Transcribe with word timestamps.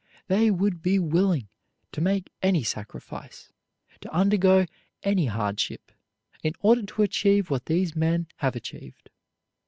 They 0.29 0.49
would 0.49 0.81
be 0.81 0.97
willing 0.97 1.47
to 1.91 2.01
make 2.01 2.31
any 2.41 2.63
sacrifice, 2.63 3.51
to 3.99 4.11
undergo 4.11 4.65
any 5.03 5.27
hardship 5.27 5.91
in 6.41 6.53
order 6.61 6.81
to 6.83 7.03
achieve 7.03 7.51
what 7.51 7.67
these 7.67 7.95
men 7.95 8.25
have 8.37 8.55
achieved. 8.55 9.11